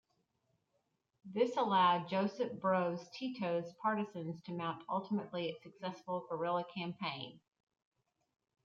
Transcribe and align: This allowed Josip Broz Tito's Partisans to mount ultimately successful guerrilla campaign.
This 1.31 1.55
allowed 1.57 2.09
Josip 2.09 2.53
Broz 2.59 3.11
Tito's 3.11 3.71
Partisans 3.83 4.41
to 4.45 4.51
mount 4.51 4.81
ultimately 4.89 5.55
successful 5.61 6.25
guerrilla 6.27 6.65
campaign. 6.75 7.39